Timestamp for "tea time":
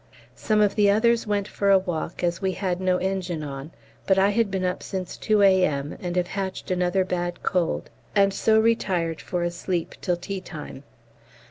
10.17-10.81